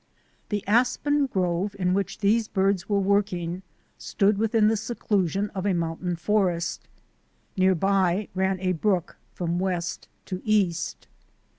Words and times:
The 0.49 0.67
aspen 0.67 1.27
grove 1.27 1.75
in 1.77 1.93
which 1.93 2.17
these 2.17 2.47
birds 2.47 2.89
were 2.89 2.97
work 2.99 3.31
ing 3.33 3.61
stood 3.99 4.39
within 4.39 4.67
the 4.67 4.75
seclusion 4.75 5.51
of 5.51 5.63
a 5.67 5.75
mountain 5.75 6.15
forest. 6.15 6.87
Near 7.55 7.75
by 7.75 8.27
ran 8.33 8.59
a 8.61 8.71
brook 8.73 9.17
from 9.35 9.59
west 9.59 10.07
to 10.25 10.41
east. 10.43 11.07